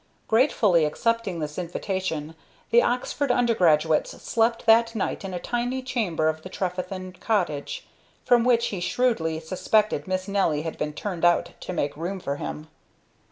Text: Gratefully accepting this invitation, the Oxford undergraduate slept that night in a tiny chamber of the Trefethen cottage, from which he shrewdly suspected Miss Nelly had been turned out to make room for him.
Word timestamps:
Gratefully 0.27 0.83
accepting 0.83 1.37
this 1.37 1.59
invitation, 1.59 2.33
the 2.71 2.81
Oxford 2.81 3.31
undergraduate 3.31 4.07
slept 4.07 4.65
that 4.65 4.95
night 4.95 5.23
in 5.23 5.31
a 5.31 5.37
tiny 5.39 5.83
chamber 5.83 6.27
of 6.27 6.41
the 6.41 6.49
Trefethen 6.49 7.11
cottage, 7.19 7.85
from 8.25 8.43
which 8.43 8.69
he 8.69 8.79
shrewdly 8.79 9.39
suspected 9.39 10.07
Miss 10.07 10.27
Nelly 10.27 10.63
had 10.63 10.79
been 10.79 10.93
turned 10.93 11.23
out 11.23 11.51
to 11.59 11.71
make 11.71 11.95
room 11.95 12.19
for 12.19 12.37
him. 12.37 12.67